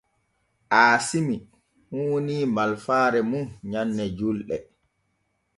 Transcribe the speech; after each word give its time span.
Aasimi 0.83 1.35
huunii 1.89 2.39
malfaare 2.55 3.19
mum 3.29 3.47
nyanne 3.71 4.03
julɗe. 4.17 4.57